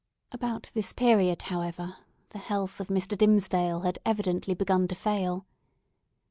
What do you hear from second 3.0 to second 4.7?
Dimmesdale had evidently